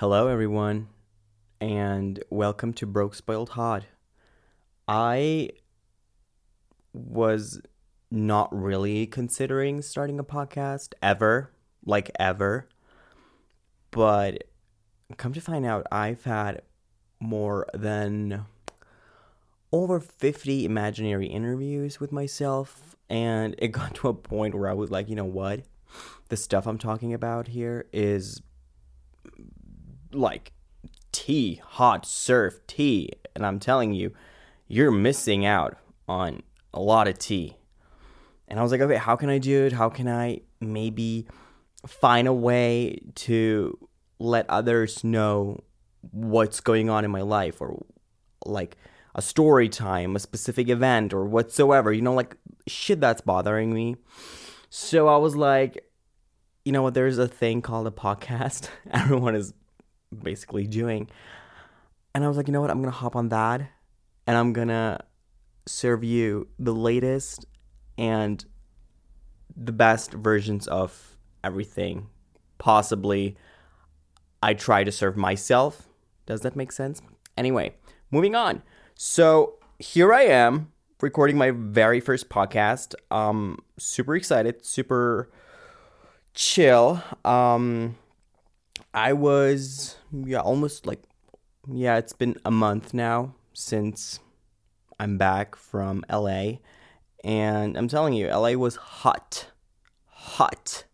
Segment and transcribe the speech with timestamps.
[0.00, 0.88] Hello, everyone,
[1.60, 3.84] and welcome to Broke Spoiled Hot.
[4.88, 5.50] I
[6.94, 7.60] was
[8.10, 11.50] not really considering starting a podcast ever,
[11.84, 12.66] like ever,
[13.90, 14.44] but
[15.18, 16.62] come to find out, I've had
[17.20, 18.46] more than
[19.70, 24.90] over 50 imaginary interviews with myself, and it got to a point where I was
[24.90, 25.60] like, you know what?
[26.30, 28.40] The stuff I'm talking about here is
[30.12, 30.52] like
[31.12, 33.10] tea, hot surf tea.
[33.34, 34.12] And I'm telling you,
[34.68, 35.76] you're missing out
[36.08, 36.42] on
[36.72, 37.56] a lot of tea.
[38.48, 39.72] And I was like, okay, how can I do it?
[39.72, 41.26] How can I maybe
[41.86, 43.78] find a way to
[44.18, 45.60] let others know
[46.10, 47.84] what's going on in my life or
[48.44, 48.76] like
[49.14, 52.36] a story time, a specific event, or whatsoever, you know, like
[52.66, 53.96] shit that's bothering me.
[54.68, 55.84] So I was like,
[56.64, 58.68] you know what, there's a thing called a podcast.
[58.90, 59.52] Everyone is
[60.16, 61.08] basically doing.
[62.14, 62.70] And I was like, you know what?
[62.70, 63.62] I'm going to hop on that
[64.26, 64.98] and I'm going to
[65.66, 67.46] serve you the latest
[67.96, 68.44] and
[69.56, 72.08] the best versions of everything.
[72.58, 73.36] Possibly,
[74.42, 75.88] I try to serve myself.
[76.26, 77.02] Does that make sense?
[77.36, 77.74] Anyway,
[78.10, 78.62] moving on.
[78.94, 82.94] So here I am recording my very first podcast.
[83.10, 85.30] Um, super excited, super
[86.34, 87.02] chill.
[87.24, 87.96] Um,
[88.92, 91.02] I was yeah almost like
[91.72, 94.18] yeah it's been a month now since
[94.98, 96.58] I'm back from LA
[97.22, 99.46] and I'm telling you LA was hot
[100.06, 100.84] hot.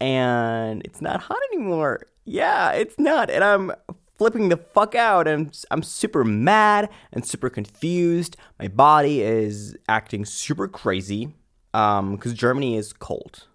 [0.00, 2.06] And it's not hot anymore.
[2.24, 3.30] Yeah it's not.
[3.30, 3.72] And I'm
[4.18, 5.26] flipping the fuck out.
[5.26, 8.36] And I'm super mad and super confused.
[8.58, 11.34] My body is acting super crazy
[11.72, 13.46] um cuz Germany is cold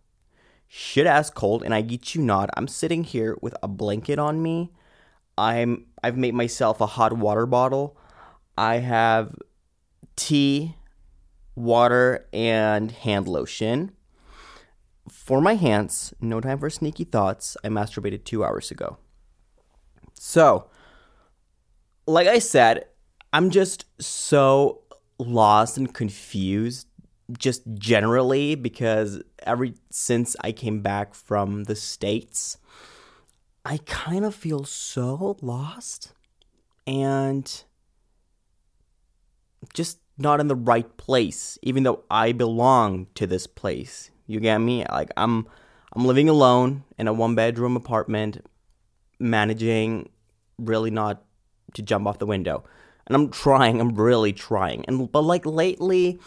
[0.70, 2.50] shit ass cold, and I get you not.
[2.56, 4.72] I'm sitting here with a blanket on me.
[5.38, 7.98] I'm I've made myself a hot water bottle.
[8.58, 9.36] I have
[10.16, 10.76] tea,
[11.56, 13.92] water, and hand lotion.
[15.10, 17.58] For my hands, no time for sneaky thoughts.
[17.64, 18.98] I masturbated two hours ago.
[20.14, 20.70] So,
[22.06, 22.86] like I said,
[23.34, 24.84] I'm just so
[25.18, 26.89] lost and confused
[27.38, 32.58] just generally because every since I came back from the states
[33.66, 36.14] I kind of feel so lost
[36.88, 37.64] and
[39.74, 44.10] just not in the right place even though I belong to this place.
[44.28, 44.86] You get me?
[44.90, 45.48] Like I'm
[45.94, 48.46] I'm living alone in a one bedroom apartment
[49.20, 50.10] managing
[50.58, 51.24] really not
[51.74, 52.64] to jump off the window.
[53.08, 54.86] And I'm trying I'm really trying.
[54.88, 56.20] And but like lately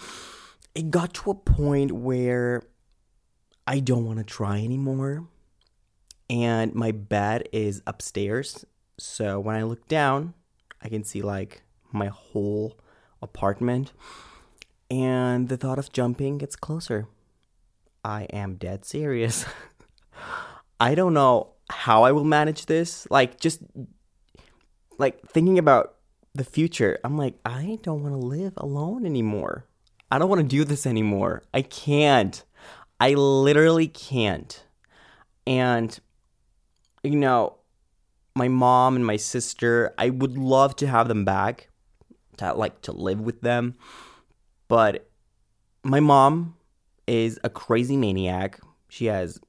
[0.75, 2.62] it got to a point where
[3.66, 5.27] I don't want to try anymore.
[6.31, 8.65] And my bed is upstairs.
[8.99, 10.34] So when I look down,
[10.81, 11.62] I can see like
[11.93, 12.78] my whole
[13.21, 13.93] apartment.
[14.91, 17.06] And the thought of jumping gets closer.
[18.05, 19.44] I am dead serious.
[20.81, 23.06] I don't know how I will manage this.
[23.11, 23.61] Like, just
[24.99, 25.94] like thinking about
[26.34, 29.66] the future, I'm like, I don't want to live alone anymore.
[30.12, 31.43] I don't want to do this anymore.
[31.55, 32.45] I can't.
[33.00, 34.62] I literally can't.
[35.47, 35.99] And,
[37.03, 37.56] you know,
[38.34, 41.71] my mom and my sister, I would love to have them back,
[42.37, 43.75] to like to live with them.
[44.69, 45.09] But
[45.83, 46.56] my mom
[47.06, 48.61] is a crazy maniac.
[48.91, 49.41] She has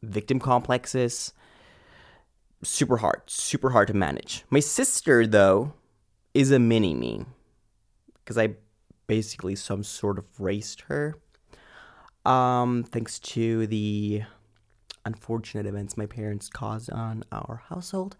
[0.00, 1.32] victim complexes.
[2.62, 4.44] Super hard, super hard to manage.
[4.48, 5.72] My sister, though,
[6.34, 7.24] is a mini me
[8.20, 8.54] because I
[9.12, 11.14] basically some sort of raised her.
[12.24, 14.22] Um, thanks to the
[15.04, 18.16] unfortunate events my parents caused on our household.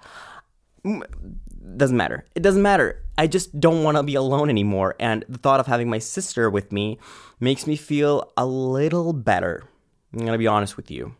[0.84, 2.26] Doesn't matter.
[2.34, 3.02] It doesn't matter.
[3.16, 4.94] I just don't want to be alone anymore.
[5.00, 6.98] And the thought of having my sister with me
[7.40, 9.64] makes me feel a little better.
[10.12, 11.14] I'm going to be honest with you.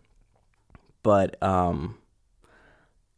[1.03, 1.97] But, um,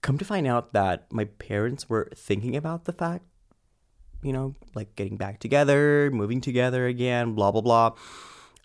[0.02, 3.24] come to find out that my parents were thinking about the fact
[4.24, 7.92] you know, like getting back together, moving together again, blah blah blah.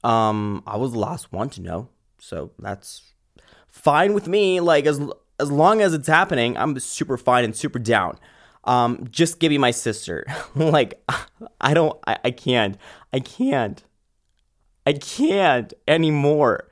[0.04, 3.04] Um, I was the last one to know, so that's
[3.68, 4.62] fine with me.
[4.62, 5.00] Like as
[5.40, 8.18] as long as it's happening, I'm super fine and super down.
[8.64, 10.26] Um, just give me my sister.
[10.56, 11.04] like
[11.62, 12.78] I don't, I, I can't,
[13.14, 13.84] I can't,
[14.86, 16.70] I can't anymore.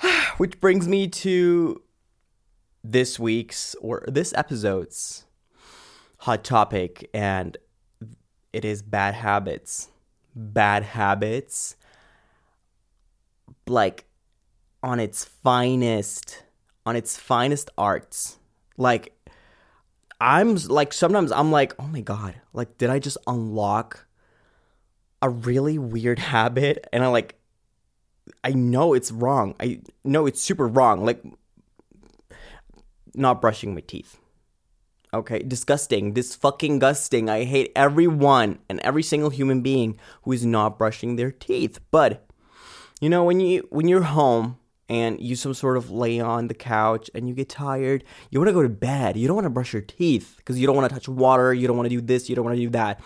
[0.36, 1.82] Which brings me to
[2.82, 5.24] this week's or this episode's
[6.20, 7.56] hot topic, and
[8.52, 9.88] it is bad habits.
[10.34, 11.76] Bad habits,
[13.66, 14.04] like
[14.82, 16.44] on its finest,
[16.86, 18.38] on its finest arts.
[18.76, 19.12] Like
[20.20, 24.06] I'm like sometimes I'm like, "Oh my god, like did I just unlock
[25.20, 27.34] a really weird habit?" And I like
[28.44, 29.54] I know it's wrong.
[29.58, 31.04] I know it's super wrong.
[31.04, 31.22] Like
[33.14, 34.18] not brushing my teeth.
[35.12, 36.14] Okay, disgusting.
[36.14, 37.28] This fucking gusting.
[37.28, 41.80] I hate everyone and every single human being who is not brushing their teeth.
[41.90, 42.26] But
[43.00, 44.58] you know, when you when you're home
[44.88, 48.48] and you some sort of lay on the couch and you get tired, you want
[48.48, 49.16] to go to bed.
[49.16, 51.66] You don't want to brush your teeth because you don't want to touch water, you
[51.66, 53.00] don't want to do this, you don't want to do that.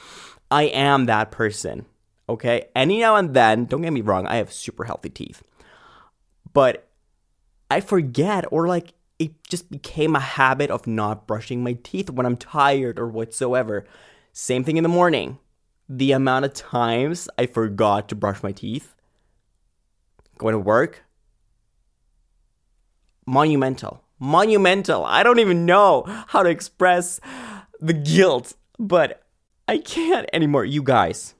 [0.50, 1.86] I am that person.
[2.28, 2.66] Okay?
[2.74, 5.42] Any now and then, don't get me wrong, I have super healthy teeth.
[6.52, 6.88] But
[7.70, 12.26] I forget or like it just became a habit of not brushing my teeth when
[12.26, 13.84] I'm tired or whatsoever.
[14.32, 15.38] Same thing in the morning.
[15.88, 18.94] The amount of times I forgot to brush my teeth
[20.38, 21.04] going to work,
[23.26, 24.02] monumental.
[24.18, 25.04] Monumental.
[25.04, 27.20] I don't even know how to express
[27.80, 29.22] the guilt, but
[29.68, 30.64] I can't anymore.
[30.64, 31.34] You guys,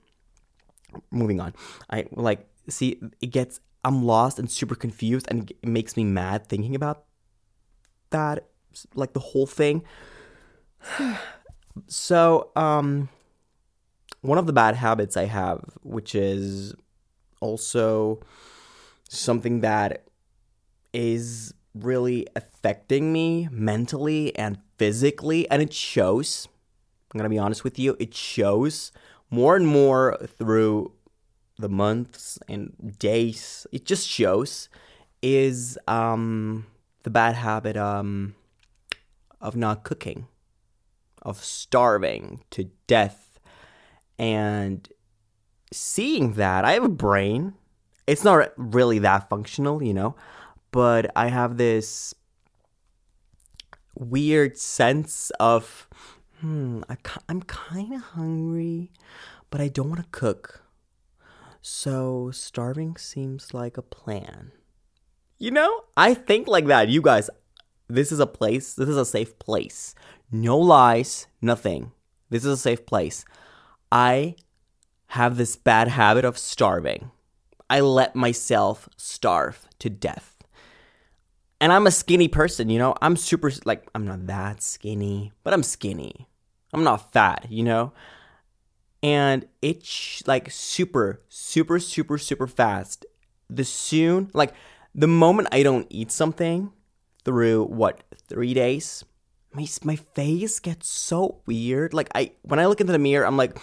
[1.10, 1.54] moving on.
[1.90, 6.46] I like, see, it gets, I'm lost and super confused, and it makes me mad
[6.46, 7.04] thinking about
[8.14, 8.46] that,
[8.94, 9.82] like the whole thing.
[11.86, 13.08] so, um,
[14.20, 16.74] one of the bad habits I have, which is
[17.40, 18.20] also
[19.08, 20.04] something that
[20.92, 26.48] is really affecting me mentally and physically, and it shows.
[27.12, 28.92] I'm gonna be honest with you, it shows
[29.30, 30.92] more and more through
[31.58, 33.66] the months and days.
[33.72, 34.68] It just shows
[35.22, 36.66] is um
[37.04, 38.34] the bad habit um,
[39.40, 40.26] of not cooking,
[41.22, 43.38] of starving to death.
[44.18, 44.88] And
[45.72, 47.54] seeing that, I have a brain.
[48.06, 50.16] It's not really that functional, you know,
[50.72, 52.14] but I have this
[53.94, 55.88] weird sense of,
[56.40, 56.96] hmm, I,
[57.28, 58.90] I'm kind of hungry,
[59.50, 60.62] but I don't want to cook.
[61.60, 64.52] So starving seems like a plan.
[65.38, 66.88] You know, I think like that.
[66.88, 67.28] You guys,
[67.88, 69.94] this is a place, this is a safe place.
[70.30, 71.92] No lies, nothing.
[72.30, 73.24] This is a safe place.
[73.92, 74.36] I
[75.08, 77.10] have this bad habit of starving.
[77.68, 80.36] I let myself starve to death.
[81.60, 82.94] And I'm a skinny person, you know?
[83.00, 86.28] I'm super, like, I'm not that skinny, but I'm skinny.
[86.72, 87.92] I'm not fat, you know?
[89.02, 93.06] And it's like super, super, super, super fast.
[93.48, 94.52] The soon, like,
[94.94, 96.72] the moment I don't eat something
[97.24, 99.04] through what three days,
[99.52, 101.94] my my face gets so weird.
[101.94, 103.58] Like I when I look into the mirror, I'm like,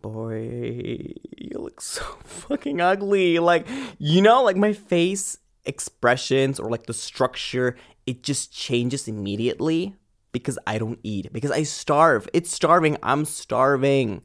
[0.00, 3.38] boy, you look so fucking ugly.
[3.38, 3.68] Like
[3.98, 7.76] you know, like my face expressions or like the structure,
[8.06, 9.96] it just changes immediately
[10.32, 12.28] because I don't eat because I starve.
[12.32, 12.96] It's starving.
[13.02, 14.22] I'm starving.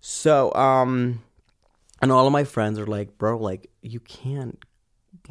[0.00, 1.22] So um
[2.02, 4.58] and all of my friends are like, bro, like you can't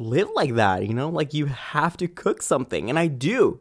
[0.00, 1.08] live like that, you know?
[1.08, 2.88] Like you have to cook something.
[2.88, 3.60] And I do.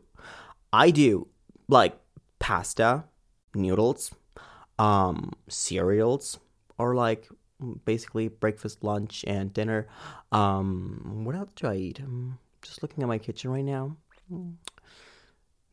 [0.72, 1.28] I do.
[1.68, 2.00] Like
[2.40, 3.04] pasta,
[3.54, 4.12] noodles,
[4.80, 6.40] um, cereals,
[6.78, 7.28] or like
[7.86, 9.88] basically breakfast, lunch, and dinner.
[10.32, 12.00] Um, what else do I eat?
[12.00, 13.98] I'm just looking at my kitchen right now.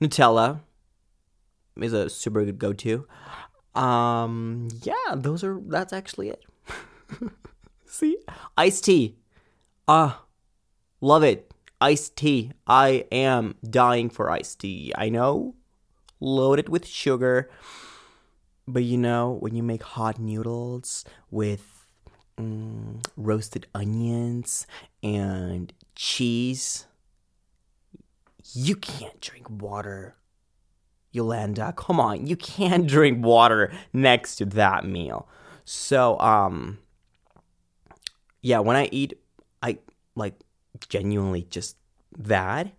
[0.00, 0.60] Nutella
[1.80, 3.06] is a super good go-to.
[3.74, 6.44] Um, yeah, those are that's actually it.
[7.86, 8.18] See,
[8.56, 9.16] iced tea.
[9.86, 10.25] Ah,
[11.00, 11.52] Love it.
[11.80, 12.52] Iced tea.
[12.66, 14.92] I am dying for iced tea.
[14.96, 15.54] I know.
[16.20, 17.50] Loaded with sugar.
[18.66, 21.86] But you know, when you make hot noodles with
[22.38, 24.66] mm, roasted onions
[25.02, 26.86] and cheese,
[28.54, 30.16] you can't drink water.
[31.12, 35.28] Yolanda, come on, you can't drink water next to that meal.
[35.64, 36.78] So, um,
[38.42, 39.18] yeah, when I eat,
[39.62, 39.78] I
[40.14, 40.34] like
[40.88, 41.76] genuinely just
[42.16, 42.72] that.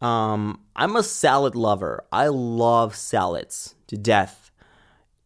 [0.00, 2.04] Um, I'm a salad lover.
[2.10, 4.50] I love salads to death.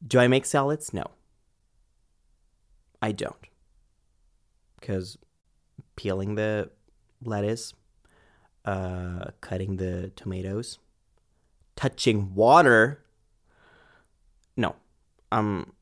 [0.07, 0.93] Do I make salads?
[0.93, 1.07] No.
[3.01, 3.37] I don't.
[4.81, 5.19] Because
[5.97, 6.71] peeling the
[7.23, 7.75] lettuce,
[8.65, 10.79] uh, cutting the tomatoes,
[11.77, 13.05] touching water.
[14.57, 14.77] No,
[15.31, 15.73] I'm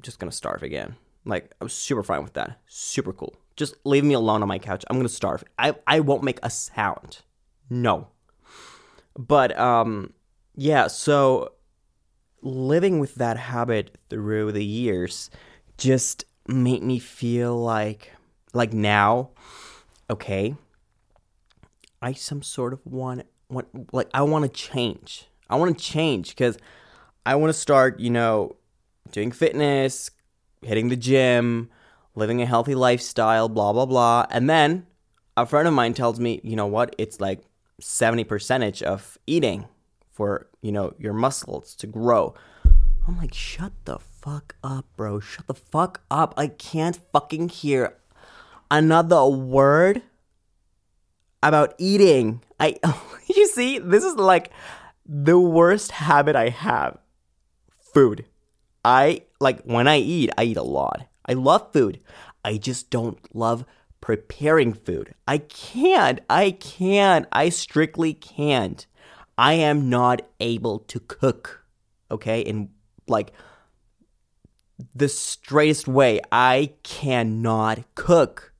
[0.00, 0.96] just gonna starve again.
[1.24, 2.60] Like, I'm super fine with that.
[2.66, 3.34] Super cool.
[3.58, 4.84] Just leave me alone on my couch.
[4.88, 5.44] I'm gonna starve.
[5.58, 7.18] I, I won't make a sound.
[7.68, 8.08] No.
[9.18, 10.14] But um
[10.54, 11.52] yeah, so
[12.40, 15.28] living with that habit through the years
[15.76, 18.12] just made me feel like
[18.54, 19.30] like now,
[20.08, 20.54] okay,
[22.00, 25.28] I some sort of want want like I want to change.
[25.50, 26.58] I want to change because
[27.26, 28.56] I want to start, you know,
[29.10, 30.10] doing fitness,
[30.62, 31.70] hitting the gym,
[32.18, 34.26] living a healthy lifestyle, blah blah blah.
[34.30, 34.86] And then
[35.36, 36.94] a friend of mine tells me, you know what?
[36.98, 37.40] It's like
[37.80, 39.66] 70 percentage of eating
[40.12, 42.34] for, you know, your muscles to grow.
[43.06, 45.20] I'm like, shut the fuck up, bro.
[45.20, 46.34] Shut the fuck up.
[46.36, 47.94] I can't fucking hear
[48.70, 50.02] another word
[51.42, 52.42] about eating.
[52.60, 52.76] I
[53.26, 54.50] you see, this is like
[55.06, 56.98] the worst habit I have.
[57.94, 58.26] Food.
[58.84, 61.07] I like when I eat, I eat a lot.
[61.28, 62.00] I love food.
[62.44, 63.64] I just don't love
[64.00, 65.14] preparing food.
[65.26, 66.20] I can't.
[66.30, 67.26] I can't.
[67.30, 68.86] I strictly can't.
[69.36, 71.64] I am not able to cook.
[72.10, 72.40] Okay?
[72.40, 72.70] In
[73.06, 73.32] like
[74.94, 78.52] the straightest way, I cannot cook.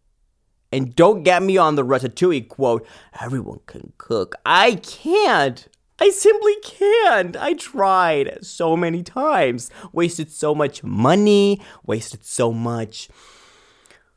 [0.71, 2.87] And don't get me on the Ratatouille quote,
[3.21, 4.35] everyone can cook.
[4.45, 5.67] I can't.
[6.00, 7.37] I simply can't.
[7.37, 9.71] I tried so many times.
[9.93, 13.09] Wasted so much money, wasted so much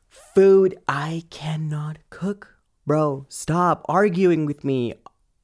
[0.08, 0.78] food.
[0.86, 2.56] I cannot cook.
[2.86, 4.94] Bro, stop arguing with me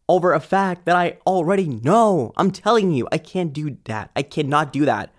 [0.08, 2.32] over a fact that I already know.
[2.36, 4.10] I'm telling you, I can't do that.
[4.16, 5.12] I cannot do that.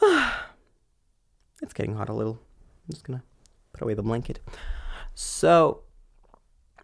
[1.62, 2.38] it's getting hot a little.
[2.88, 3.22] I'm just gonna
[3.72, 4.40] put away the blanket.
[5.14, 5.82] So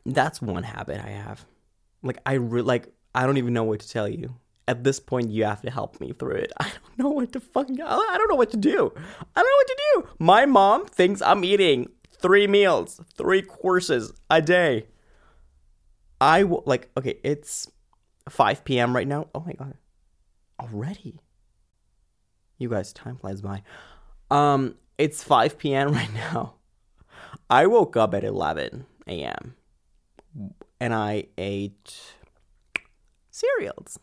[0.04, 1.46] that's one habit I have.
[2.02, 4.34] Like I re- like I don't even know what to tell you.
[4.68, 6.52] At this point, you have to help me through it.
[6.60, 7.80] I don't know what to fucking.
[7.80, 8.92] I don't know what to do.
[8.96, 10.08] I don't know what to do.
[10.18, 14.86] My mom thinks I'm eating three meals, three courses a day.
[16.20, 16.90] I like.
[16.96, 17.68] Okay, it's
[18.28, 18.94] 5 p.m.
[18.94, 19.26] right now.
[19.34, 19.74] Oh my god,
[20.60, 21.20] already.
[22.58, 23.62] You guys, time flies by.
[24.30, 25.92] Um, it's 5 p.m.
[25.92, 26.54] right now.
[27.50, 29.56] I woke up at 11 a.m.
[30.82, 31.96] and I ate
[33.30, 34.00] cereals.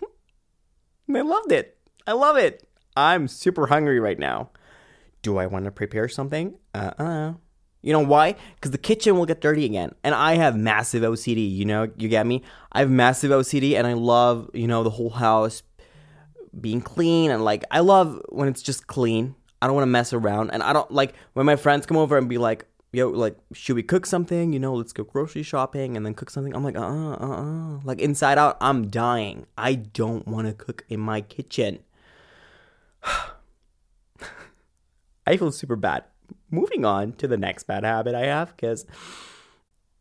[1.14, 1.76] I loved it.
[2.06, 2.64] I love it.
[2.96, 4.50] I'm super hungry right now.
[5.22, 6.54] Do I want to prepare something?
[6.72, 7.04] Uh uh-uh.
[7.04, 7.34] uh
[7.82, 8.36] You know why?
[8.54, 9.92] Because the kitchen will get dirty again.
[10.04, 12.44] And I have massive OCD, you know, you get me?
[12.70, 15.64] I have massive OCD and I love, you know, the whole house
[16.60, 19.34] being clean and like, I love when it's just clean.
[19.60, 20.50] I don't want to mess around.
[20.50, 23.76] And I don't like when my friends come over and be like, yo, like, should
[23.76, 24.52] we cook something?
[24.52, 26.54] You know, let's go grocery shopping and then cook something.
[26.54, 27.80] I'm like, uh uh uh.
[27.84, 29.46] Like, inside out, I'm dying.
[29.56, 31.80] I don't want to cook in my kitchen.
[35.26, 36.04] I feel super bad.
[36.50, 38.86] Moving on to the next bad habit I have, because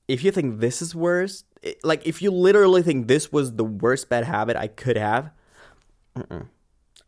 [0.08, 3.63] if you think this is worse, it, like, if you literally think this was the
[3.63, 5.31] worst bad habit I could have.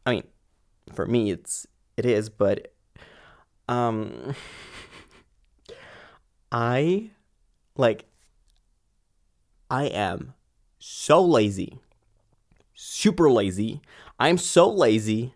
[0.05, 0.23] I mean,
[0.93, 1.65] for me, it's
[1.97, 2.71] it is, but
[3.67, 4.35] um.
[6.51, 7.11] I
[7.77, 8.05] like
[9.69, 10.33] I am
[10.79, 11.79] so lazy.
[12.73, 13.81] Super lazy.
[14.19, 15.33] I'm so lazy.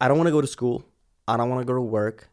[0.00, 0.84] I don't want to go to school.
[1.26, 2.28] I don't want to go to work.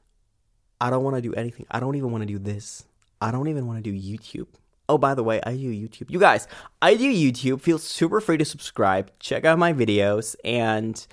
[0.80, 1.66] I don't want to do anything.
[1.72, 2.86] I don't even want to do this.
[3.22, 4.48] I don't even want to do YouTube.
[4.88, 6.12] Oh, by the way, I do YouTube.
[6.12, 6.48] You guys,
[6.82, 7.62] I do YouTube.
[7.62, 9.12] Feel super free to subscribe.
[9.20, 11.06] Check out my videos and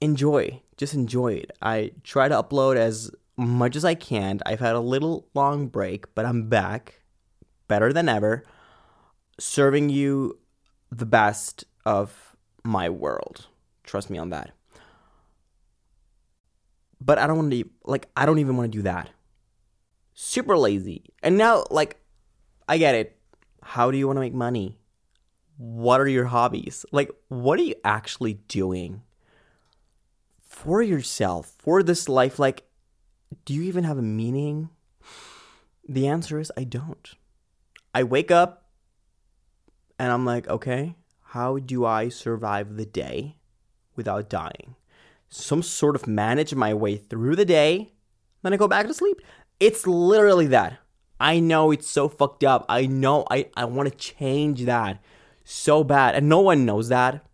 [0.00, 0.62] enjoy.
[0.76, 1.50] Just enjoy it.
[1.60, 4.40] I try to upload as much as I can.
[4.44, 7.00] I've had a little long break, but I'm back,
[7.68, 8.44] better than ever,
[9.38, 10.38] serving you
[10.90, 13.46] the best of my world.
[13.84, 14.50] Trust me on that.
[17.00, 19.10] But I don't want to, like, I don't even want to do that.
[20.14, 21.04] Super lazy.
[21.22, 22.00] And now, like,
[22.68, 23.16] I get it.
[23.62, 24.76] How do you want to make money?
[25.56, 26.84] What are your hobbies?
[26.90, 29.02] Like, what are you actually doing
[30.40, 32.38] for yourself, for this life?
[32.40, 32.67] Like,
[33.44, 34.70] do you even have a meaning?
[35.88, 37.14] The answer is I don't.
[37.94, 38.68] I wake up
[39.98, 40.96] and I'm like, okay,
[41.28, 43.36] how do I survive the day
[43.96, 44.76] without dying?
[45.28, 47.92] Some sort of manage my way through the day,
[48.42, 49.20] then I go back to sleep.
[49.60, 50.78] It's literally that.
[51.20, 52.64] I know it's so fucked up.
[52.68, 55.02] I know I, I want to change that
[55.44, 56.14] so bad.
[56.14, 57.24] And no one knows that.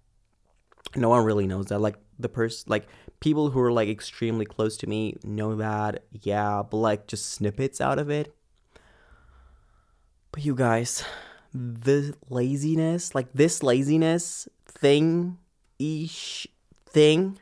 [0.97, 1.81] No one really knows that.
[1.81, 2.87] Like the person like
[3.25, 7.81] people who are like extremely close to me know that, yeah, but like just snippets
[7.81, 8.35] out of it.
[10.31, 11.03] But you guys,
[11.55, 15.39] the laziness, like this laziness thing
[15.79, 16.47] ish
[16.85, 17.39] thing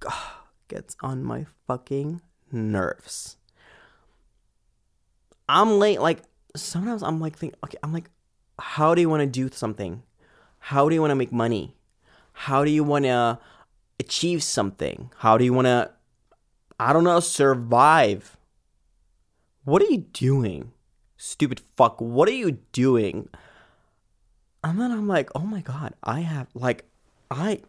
[0.68, 3.36] gets on my fucking nerves.
[5.46, 6.22] I'm late like
[6.56, 8.08] sometimes I'm like think okay, I'm like
[8.58, 10.04] how do you want to do something?
[10.58, 11.76] How do you want to make money?
[12.32, 13.38] How do you want to
[14.02, 15.10] achieve something?
[15.18, 15.90] How do you want to,
[16.78, 18.36] I don't know, survive?
[19.64, 20.72] What are you doing?
[21.22, 23.28] stupid fuck, what are you doing?
[24.64, 26.84] And then I'm like, oh my god, I have like
[27.30, 27.60] I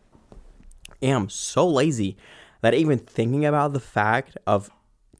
[1.01, 2.17] am so lazy
[2.61, 4.71] that even thinking about the fact of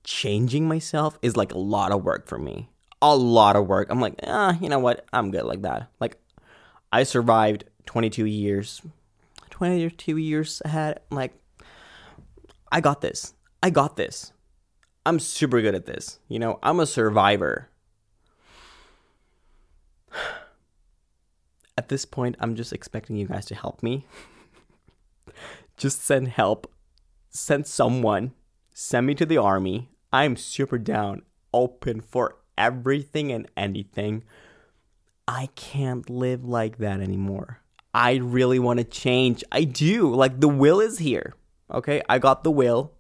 [0.04, 2.70] changing myself is like a lot of work for me.
[3.02, 3.90] A lot of work.
[3.90, 5.06] I'm like, ah, you know what?
[5.14, 5.90] I'm good like that.
[6.00, 6.18] Like,
[6.92, 8.82] I survived 22 years,
[9.54, 11.00] 22 years ahead.
[11.12, 11.36] Like,
[12.72, 13.36] I got this.
[13.62, 14.34] I got this.
[15.06, 16.18] I'm super good at this.
[16.28, 17.70] You know, I'm a survivor.
[21.78, 24.08] At this point, I'm just expecting you guys to help me.
[25.78, 26.72] just send help.
[27.30, 28.34] Send someone.
[28.74, 29.90] Send me to the army.
[30.12, 31.22] I'm super down,
[31.54, 34.24] open for everything and anything.
[35.28, 37.63] I can't live like that anymore.
[37.94, 39.44] I really want to change.
[39.52, 40.14] I do.
[40.14, 41.34] Like the will is here.
[41.72, 42.02] Okay?
[42.10, 42.92] I got the will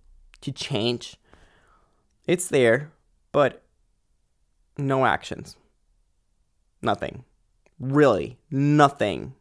[0.42, 1.18] to change.
[2.26, 2.92] It's there,
[3.32, 3.64] but
[4.78, 5.58] no actions.
[6.82, 7.24] Nothing.
[7.80, 9.34] Really, nothing.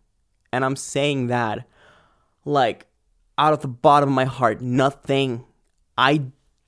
[0.53, 1.67] And I'm saying that
[2.45, 2.87] like
[3.39, 5.45] out of the bottom of my heart, nothing.
[5.97, 6.23] I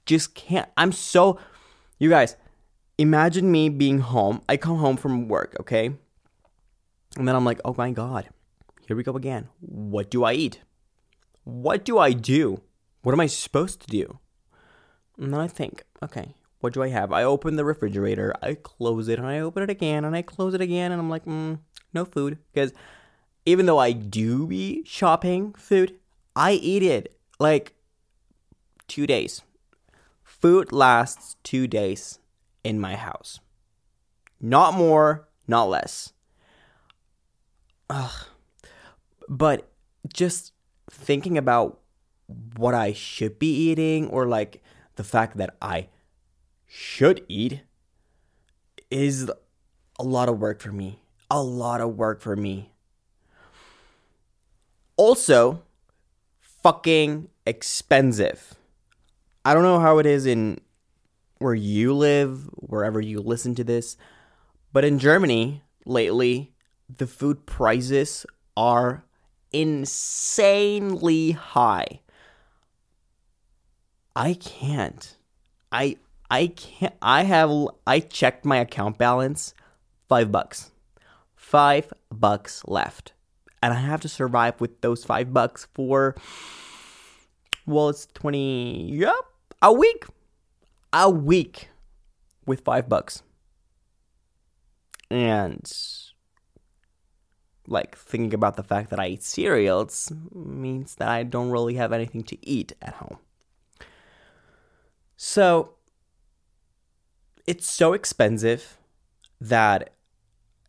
[0.06, 0.68] just can't.
[0.76, 1.38] I'm so.
[1.98, 2.36] You guys,
[2.98, 4.42] imagine me being home.
[4.48, 5.92] I come home from work, okay?
[7.16, 8.28] And then I'm like, oh my God,
[8.86, 9.48] here we go again.
[9.60, 10.60] What do I eat?
[11.44, 12.62] What do I do?
[13.02, 14.18] What am I supposed to do?
[15.18, 17.12] And then I think, okay, what do I have?
[17.12, 20.54] I open the refrigerator, I close it, and I open it again, and I close
[20.54, 21.58] it again, and I'm like, mm,
[21.92, 22.38] no food.
[22.52, 22.72] Because
[23.46, 25.98] even though I do be shopping food,
[26.34, 27.74] I eat it like
[28.88, 29.42] two days.
[30.22, 32.18] Food lasts two days
[32.64, 33.40] in my house.
[34.40, 36.12] Not more, not less.
[37.90, 38.26] Ugh.
[39.28, 39.68] But
[40.12, 40.52] just
[40.90, 41.80] thinking about
[42.56, 44.62] what I should be eating or like
[44.96, 45.88] the fact that I
[46.66, 47.62] should eat
[48.90, 49.30] is
[49.98, 51.00] a lot of work for me.
[51.30, 52.70] A lot of work for me.
[54.96, 55.62] Also,
[56.40, 58.54] fucking expensive.
[59.44, 60.60] I don't know how it is in
[61.38, 63.96] where you live, wherever you listen to this,
[64.72, 66.52] but in Germany lately,
[66.88, 68.24] the food prices
[68.56, 69.04] are
[69.54, 72.00] insanely high.
[74.16, 75.16] I can't.
[75.70, 75.96] I
[76.30, 77.50] I can't I have
[77.86, 79.54] I checked my account balance
[80.08, 80.72] 5 bucks.
[81.36, 83.12] 5 bucks left.
[83.62, 86.16] And I have to survive with those 5 bucks for
[87.66, 89.14] well, it's 20 yep,
[89.62, 90.04] a week.
[90.92, 91.68] A week
[92.46, 93.22] with 5 bucks.
[95.10, 95.62] And
[97.66, 101.92] like thinking about the fact that I eat cereals means that I don't really have
[101.92, 103.18] anything to eat at home.
[105.16, 105.74] So
[107.46, 108.78] it's so expensive
[109.40, 109.90] that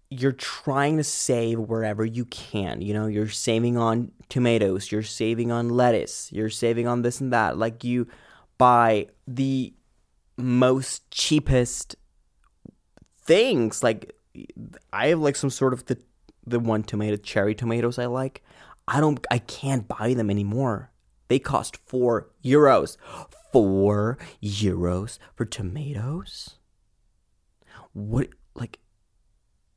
[0.10, 2.82] you're trying to save wherever you can.
[2.82, 7.34] You know, you're saving on tomatoes, you're saving on lettuce, you're saving on this and
[7.34, 7.58] that.
[7.58, 8.08] Like you
[8.58, 9.74] buy the
[10.38, 11.96] most cheapest
[13.22, 13.84] things.
[13.84, 14.16] Like
[14.94, 15.98] I have like some sort of the
[16.46, 18.44] the one tomato cherry tomatoes I like.
[18.88, 20.92] I don't I can't buy them anymore.
[21.28, 22.98] They cost 4 euros.
[23.52, 26.56] 4 euros for tomatoes?
[27.94, 28.80] What like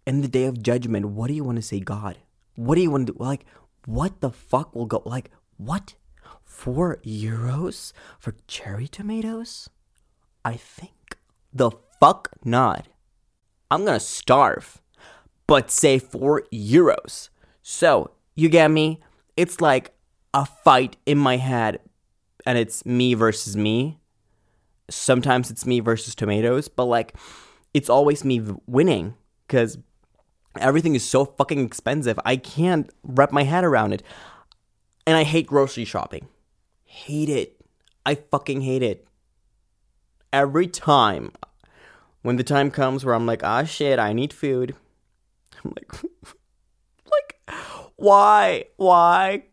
[0.06, 2.18] in the day of judgment, what do you want to say God?
[2.56, 3.18] What do you want to do?
[3.18, 3.46] Like
[3.86, 5.94] what the fuck will go like what?
[6.44, 9.70] 4 euros for cherry tomatoes?
[10.44, 11.16] I think
[11.52, 12.88] the fuck not.
[13.70, 14.80] I'm going to starve
[15.48, 17.30] but say 4 euros.
[17.62, 19.00] So, you get me?
[19.36, 19.96] It's like
[20.32, 21.80] a fight in my head,
[22.46, 23.98] and it's me versus me.
[24.88, 27.14] Sometimes it's me versus tomatoes, but like,
[27.74, 29.14] it's always me winning
[29.46, 29.78] because
[30.60, 32.18] everything is so fucking expensive.
[32.24, 34.02] I can't wrap my head around it.
[35.06, 36.28] And I hate grocery shopping.
[36.84, 37.60] Hate it.
[38.04, 39.06] I fucking hate it.
[40.32, 41.32] Every time
[42.22, 44.74] when the time comes where I'm like, ah shit, I need food,
[45.64, 45.92] I'm like,
[47.10, 47.58] like,
[47.96, 48.64] why?
[48.76, 49.44] Why?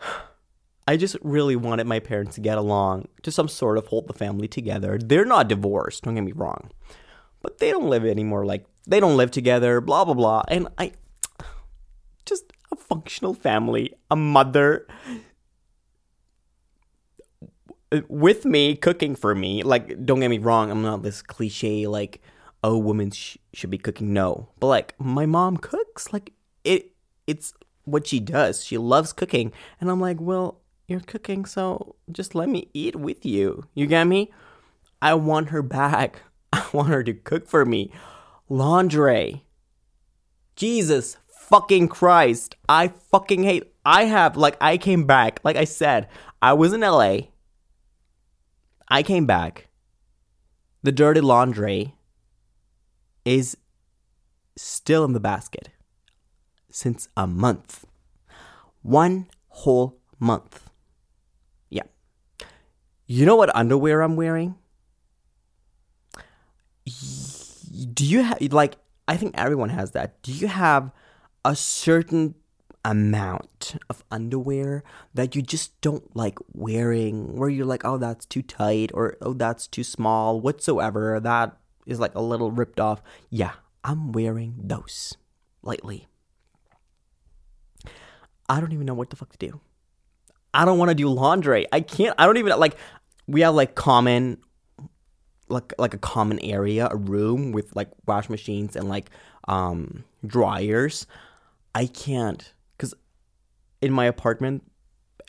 [0.88, 4.14] I just really wanted my parents to get along, to some sort of hold the
[4.14, 4.98] family together.
[4.98, 6.70] They're not divorced, don't get me wrong.
[7.42, 8.46] But they don't live anymore.
[8.46, 10.42] Like, they don't live together, blah, blah, blah.
[10.48, 10.92] And I,
[12.24, 14.86] just a functional family, a mother
[18.08, 19.62] with me cooking for me.
[19.62, 22.22] Like, don't get me wrong, I'm not this cliche, like,
[22.62, 24.12] oh, woman sh- should be cooking.
[24.12, 26.12] No, but like my mom cooks.
[26.12, 26.32] Like
[26.64, 26.92] it,
[27.26, 27.52] it's
[27.84, 28.64] what she does.
[28.64, 33.24] She loves cooking, and I'm like, well, you're cooking, so just let me eat with
[33.24, 33.64] you.
[33.74, 34.32] You get me?
[35.02, 36.22] I want her back.
[36.52, 37.92] I want her to cook for me.
[38.48, 39.44] Laundry.
[40.56, 42.56] Jesus fucking Christ.
[42.68, 43.72] I fucking hate.
[43.84, 45.40] I have, like, I came back.
[45.44, 46.08] Like I said,
[46.42, 47.18] I was in LA.
[48.88, 49.68] I came back.
[50.82, 51.94] The dirty laundry
[53.28, 53.58] is
[54.56, 55.68] still in the basket
[56.70, 57.84] since a month.
[58.80, 60.70] One whole month.
[61.68, 61.82] Yeah.
[63.06, 64.54] You know what underwear I'm wearing?
[67.92, 70.22] Do you have, like, I think everyone has that.
[70.22, 70.90] Do you have
[71.44, 72.34] a certain
[72.82, 78.40] amount of underwear that you just don't like wearing, where you're like, oh, that's too
[78.40, 81.58] tight, or oh, that's too small, whatsoever, that
[81.88, 83.02] is like a little ripped off.
[83.30, 85.16] Yeah, I'm wearing those
[85.62, 86.06] lately.
[88.48, 89.60] I don't even know what the fuck to do.
[90.54, 91.66] I don't want to do laundry.
[91.72, 92.14] I can't.
[92.18, 92.76] I don't even like.
[93.26, 94.38] We have like common,
[95.48, 99.10] like like a common area, a room with like wash machines and like
[99.48, 101.06] um dryers.
[101.74, 102.94] I can't because
[103.82, 104.62] in my apartment,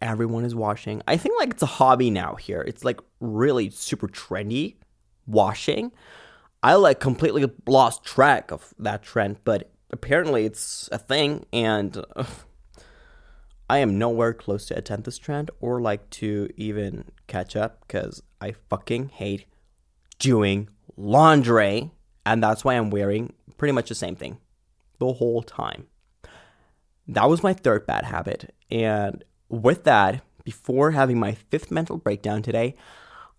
[0.02, 1.02] everyone is washing.
[1.08, 2.62] I think like it's a hobby now here.
[2.62, 4.76] It's like really super trendy
[5.28, 5.92] washing.
[6.62, 12.04] I like completely lost track of that trend, but apparently it's a thing and.
[12.16, 12.26] Uh,
[13.72, 18.24] I am nowhere close to attend this trend or like to even catch up because
[18.42, 19.46] I fucking hate
[20.18, 21.92] doing laundry.
[22.26, 24.40] And that's why I'm wearing pretty much the same thing
[24.98, 25.86] the whole time.
[27.08, 28.54] That was my third bad habit.
[28.72, 32.76] And with that, before having my fifth mental breakdown today,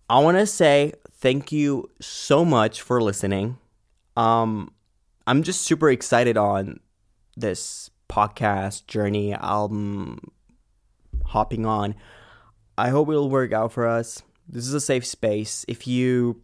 [0.09, 3.57] I want to say thank you so much for listening.
[4.17, 4.73] Um,
[5.25, 6.79] I'm just super excited on
[7.37, 10.31] this podcast journey, album
[11.27, 11.95] hopping on.
[12.77, 14.23] I hope it'll work out for us.
[14.49, 15.63] This is a safe space.
[15.67, 16.41] If you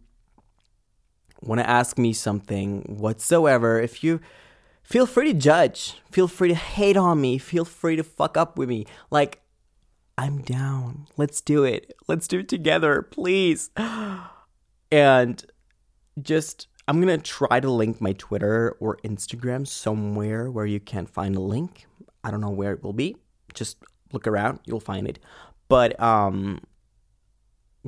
[1.42, 4.20] want to ask me something whatsoever, if you
[4.82, 8.56] feel free to judge, feel free to hate on me, feel free to fuck up
[8.56, 8.86] with me.
[9.10, 9.42] Like,
[10.16, 11.06] I'm down.
[11.16, 11.94] Let's do it.
[12.08, 13.70] Let's do it together, please.
[14.90, 15.44] And
[16.22, 21.04] just I'm going to try to link my Twitter or Instagram somewhere where you can
[21.04, 21.86] find a link.
[22.24, 23.16] I don't know where it will be.
[23.52, 23.76] Just
[24.12, 25.18] look around, you'll find it.
[25.68, 26.60] But um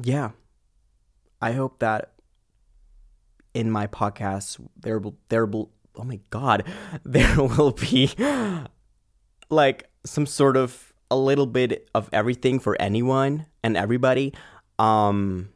[0.00, 0.30] yeah.
[1.40, 2.12] I hope that
[3.54, 6.64] in my podcast there will there will oh my god,
[7.04, 8.10] there will be
[9.48, 14.34] like some sort of a little bit of everything for anyone and everybody.
[14.78, 15.48] Um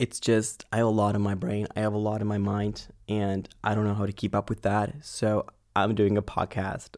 [0.00, 2.38] it's just I have a lot in my brain, I have a lot in my
[2.38, 4.94] mind, and I don't know how to keep up with that.
[5.02, 5.44] So
[5.76, 6.96] I'm doing a podcast.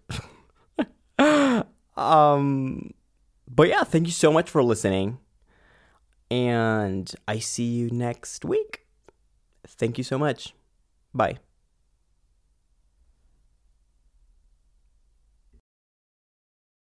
[1.97, 2.95] um,
[3.51, 5.19] but yeah, thank you so much for listening,
[6.31, 8.87] and I see you next week.
[9.67, 10.55] Thank you so much.
[11.13, 11.39] Bye.